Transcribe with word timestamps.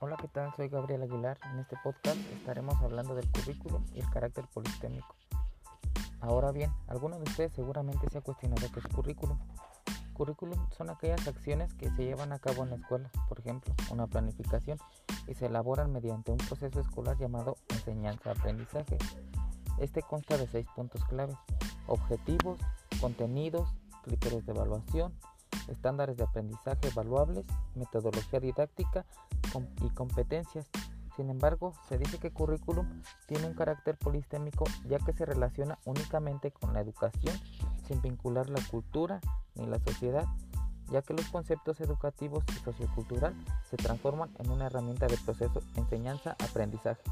Hola, 0.00 0.16
¿qué 0.16 0.28
tal? 0.28 0.54
Soy 0.54 0.68
Gabriel 0.68 1.02
Aguilar. 1.02 1.40
En 1.52 1.58
este 1.58 1.76
podcast 1.82 2.16
estaremos 2.32 2.76
hablando 2.82 3.16
del 3.16 3.28
currículum 3.32 3.84
y 3.92 3.98
el 3.98 4.08
carácter 4.10 4.46
politémico. 4.46 5.16
Ahora 6.20 6.52
bien, 6.52 6.72
alguno 6.86 7.16
de 7.16 7.24
ustedes 7.24 7.52
seguramente 7.52 8.08
se 8.08 8.18
ha 8.18 8.20
cuestionado 8.20 8.70
qué 8.72 8.78
es 8.78 8.86
currículum. 8.86 9.36
Currículum 10.12 10.56
son 10.70 10.90
aquellas 10.90 11.26
acciones 11.26 11.74
que 11.74 11.90
se 11.90 12.04
llevan 12.04 12.32
a 12.32 12.38
cabo 12.38 12.62
en 12.62 12.70
la 12.70 12.76
escuela, 12.76 13.10
por 13.28 13.40
ejemplo, 13.40 13.74
una 13.90 14.06
planificación, 14.06 14.78
y 15.26 15.34
se 15.34 15.46
elaboran 15.46 15.92
mediante 15.92 16.30
un 16.30 16.38
proceso 16.38 16.78
escolar 16.78 17.18
llamado 17.18 17.56
enseñanza-aprendizaje. 17.70 18.98
Este 19.78 20.02
consta 20.02 20.38
de 20.38 20.46
seis 20.46 20.68
puntos 20.76 21.04
claves, 21.06 21.34
objetivos, 21.88 22.60
contenidos, 23.00 23.68
criterios 24.04 24.46
de 24.46 24.52
evaluación, 24.52 25.12
estándares 25.68 26.16
de 26.16 26.24
aprendizaje 26.24 26.88
evaluables, 26.88 27.44
metodología 27.74 28.40
didáctica 28.40 29.04
y 29.82 29.90
competencias. 29.90 30.68
Sin 31.16 31.30
embargo, 31.30 31.74
se 31.88 31.98
dice 31.98 32.18
que 32.18 32.30
currículum 32.30 33.02
tiene 33.26 33.46
un 33.46 33.54
carácter 33.54 33.96
polistémico 33.98 34.64
ya 34.88 34.98
que 34.98 35.12
se 35.12 35.26
relaciona 35.26 35.78
únicamente 35.84 36.52
con 36.52 36.72
la 36.72 36.80
educación 36.80 37.36
sin 37.86 38.00
vincular 38.00 38.48
la 38.50 38.60
cultura 38.70 39.20
ni 39.56 39.66
la 39.66 39.80
sociedad, 39.80 40.26
ya 40.90 41.02
que 41.02 41.14
los 41.14 41.26
conceptos 41.26 41.80
educativos 41.80 42.44
y 42.50 42.64
sociocultural 42.64 43.34
se 43.68 43.76
transforman 43.76 44.30
en 44.38 44.50
una 44.50 44.66
herramienta 44.66 45.06
de 45.06 45.16
proceso 45.16 45.60
enseñanza-aprendizaje. 45.74 47.02